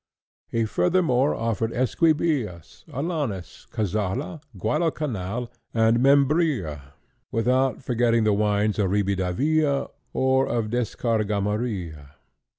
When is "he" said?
0.49-0.65